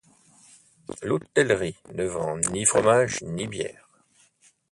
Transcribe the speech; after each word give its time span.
L'hôtellerie 1.03 1.77
ne 1.93 2.05
vend 2.05 2.35
ni 2.49 2.65
fromage 2.65 3.21
ni 3.21 3.45
bière. 3.45 3.87